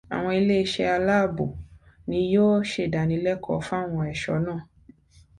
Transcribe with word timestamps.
Àwọn 0.15 0.33
iléeṣẹ́ 0.39 0.91
aláàbò 0.95 1.45
ni 2.07 2.17
yóò 2.33 2.55
ṣèdánilẹ́kọ̀ọ́ 2.71 3.63
fáwọn 3.67 4.05
ẹ̀sọ́ 4.13 4.37
náà. 4.45 4.61